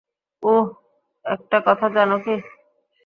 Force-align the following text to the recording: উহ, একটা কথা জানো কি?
উহ, 0.43 0.65
একটা 1.25 1.57
কথা 1.67 1.87
জানো 1.95 2.15
কি? 2.25 2.35